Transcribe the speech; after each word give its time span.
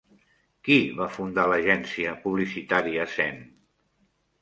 Qui 0.67 0.77
va 1.01 1.09
fundar 1.17 1.45
l'agència 1.53 2.17
publicitària 2.25 3.09
Zen? 3.15 3.43